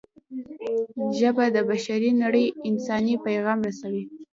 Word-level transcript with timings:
ژبه 1.17 1.45
د 1.55 1.57
بشري 1.69 2.11
نړۍ 2.23 2.45
انساني 2.69 3.15
پیغام 3.25 3.59
رسوي 3.67 4.03